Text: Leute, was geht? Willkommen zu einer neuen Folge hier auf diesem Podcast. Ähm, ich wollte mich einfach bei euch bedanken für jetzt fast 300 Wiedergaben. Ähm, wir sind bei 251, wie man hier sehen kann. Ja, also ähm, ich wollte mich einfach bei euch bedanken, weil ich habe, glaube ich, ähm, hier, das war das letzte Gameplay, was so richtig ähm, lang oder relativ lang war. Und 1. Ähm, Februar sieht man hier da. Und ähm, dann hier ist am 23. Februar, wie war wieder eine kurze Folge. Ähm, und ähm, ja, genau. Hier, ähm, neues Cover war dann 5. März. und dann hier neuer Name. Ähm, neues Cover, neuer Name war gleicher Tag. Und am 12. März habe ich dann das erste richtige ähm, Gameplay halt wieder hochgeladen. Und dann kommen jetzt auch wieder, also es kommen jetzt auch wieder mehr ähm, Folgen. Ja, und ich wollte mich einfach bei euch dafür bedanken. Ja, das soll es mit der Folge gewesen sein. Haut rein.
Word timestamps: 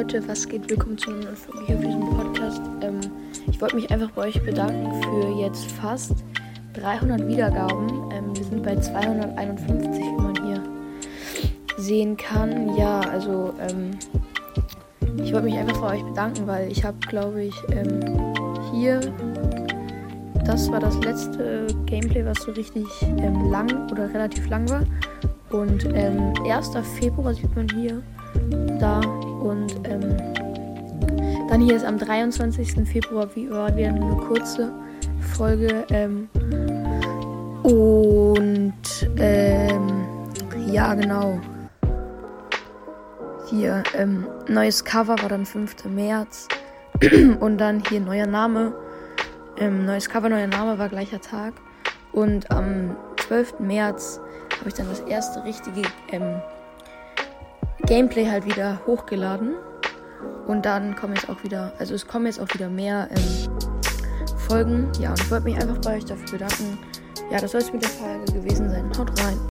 Leute, 0.00 0.26
was 0.26 0.48
geht? 0.48 0.70
Willkommen 0.70 0.96
zu 0.96 1.10
einer 1.10 1.24
neuen 1.24 1.36
Folge 1.36 1.66
hier 1.66 1.76
auf 1.76 1.84
diesem 1.84 2.00
Podcast. 2.00 2.62
Ähm, 2.80 3.00
ich 3.50 3.60
wollte 3.60 3.76
mich 3.76 3.90
einfach 3.90 4.10
bei 4.12 4.28
euch 4.28 4.42
bedanken 4.42 5.02
für 5.02 5.38
jetzt 5.38 5.70
fast 5.72 6.24
300 6.72 7.28
Wiedergaben. 7.28 8.10
Ähm, 8.10 8.34
wir 8.34 8.44
sind 8.44 8.62
bei 8.62 8.76
251, 8.76 10.00
wie 10.02 10.22
man 10.22 10.34
hier 10.42 10.62
sehen 11.76 12.16
kann. 12.16 12.74
Ja, 12.78 13.00
also 13.00 13.52
ähm, 13.60 13.90
ich 15.22 15.34
wollte 15.34 15.44
mich 15.44 15.58
einfach 15.58 15.82
bei 15.82 15.96
euch 15.96 16.02
bedanken, 16.02 16.46
weil 16.46 16.72
ich 16.72 16.82
habe, 16.82 16.96
glaube 17.00 17.44
ich, 17.44 17.54
ähm, 17.70 18.00
hier, 18.72 19.00
das 20.46 20.72
war 20.72 20.80
das 20.80 20.96
letzte 21.04 21.66
Gameplay, 21.84 22.24
was 22.24 22.38
so 22.38 22.52
richtig 22.52 22.86
ähm, 23.02 23.50
lang 23.50 23.70
oder 23.92 24.08
relativ 24.14 24.48
lang 24.48 24.66
war. 24.70 24.82
Und 25.50 25.84
1. 25.94 25.94
Ähm, 25.94 26.84
Februar 26.98 27.34
sieht 27.34 27.54
man 27.54 27.68
hier 27.68 28.02
da. 28.78 29.00
Und 29.00 29.74
ähm, 29.84 30.16
dann 31.48 31.60
hier 31.60 31.76
ist 31.76 31.84
am 31.84 31.98
23. 31.98 32.88
Februar, 32.88 33.28
wie 33.34 33.50
war 33.50 33.74
wieder 33.76 33.88
eine 33.88 34.16
kurze 34.28 34.72
Folge. 35.36 35.84
Ähm, 35.90 36.28
und 37.62 38.72
ähm, 39.18 40.04
ja, 40.66 40.94
genau. 40.94 41.40
Hier, 43.48 43.82
ähm, 43.94 44.26
neues 44.48 44.84
Cover 44.84 45.16
war 45.20 45.28
dann 45.28 45.44
5. 45.44 45.84
März. 45.86 46.46
und 47.40 47.58
dann 47.58 47.82
hier 47.88 48.00
neuer 48.00 48.26
Name. 48.26 48.74
Ähm, 49.58 49.86
neues 49.86 50.08
Cover, 50.08 50.28
neuer 50.28 50.46
Name 50.46 50.78
war 50.78 50.88
gleicher 50.88 51.20
Tag. 51.20 51.54
Und 52.12 52.50
am 52.50 52.96
12. 53.16 53.60
März 53.60 54.20
habe 54.58 54.68
ich 54.68 54.74
dann 54.74 54.88
das 54.88 55.00
erste 55.00 55.42
richtige 55.44 55.82
ähm, 56.12 56.40
Gameplay 57.86 58.26
halt 58.26 58.44
wieder 58.44 58.80
hochgeladen. 58.86 59.54
Und 60.46 60.66
dann 60.66 60.96
kommen 60.96 61.14
jetzt 61.14 61.28
auch 61.28 61.42
wieder, 61.44 61.72
also 61.78 61.94
es 61.94 62.06
kommen 62.06 62.26
jetzt 62.26 62.40
auch 62.40 62.52
wieder 62.52 62.68
mehr 62.68 63.08
ähm, 63.10 63.48
Folgen. 64.48 64.88
Ja, 64.98 65.10
und 65.10 65.20
ich 65.20 65.30
wollte 65.30 65.44
mich 65.44 65.56
einfach 65.56 65.78
bei 65.78 65.96
euch 65.96 66.04
dafür 66.04 66.30
bedanken. 66.38 66.78
Ja, 67.30 67.40
das 67.40 67.52
soll 67.52 67.60
es 67.60 67.72
mit 67.72 67.82
der 67.82 67.90
Folge 67.90 68.32
gewesen 68.32 68.68
sein. 68.68 68.90
Haut 68.98 69.10
rein. 69.22 69.49